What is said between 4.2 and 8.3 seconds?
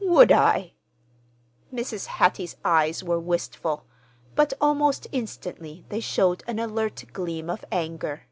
but almost instantly they showed an alert gleam of anger.